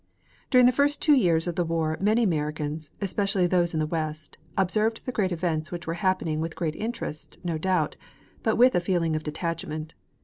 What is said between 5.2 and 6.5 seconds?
events which were happening